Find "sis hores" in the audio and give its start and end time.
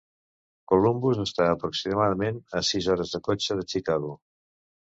2.73-3.15